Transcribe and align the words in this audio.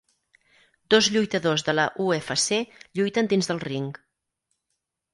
Dos 0.93 1.09
lluitadors 1.15 1.65
de 1.69 1.77
la 1.77 1.87
UFC 2.07 2.59
lluiten 2.99 3.33
dins 3.37 3.55
del 3.55 3.65
ring. 3.71 3.91